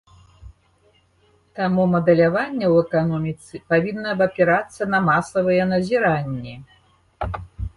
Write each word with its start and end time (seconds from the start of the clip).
Таму 1.59 1.83
мадэляванне 1.93 2.65
ў 2.73 2.85
эканоміцы 2.85 3.61
павінна 3.75 4.07
абапірацца 4.17 4.83
на 4.95 4.99
масавыя 5.11 5.63
назіранні. 5.75 6.55